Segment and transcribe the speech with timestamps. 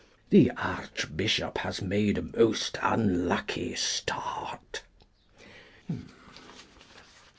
[0.31, 4.81] The Archbishop has made a most unlucky start.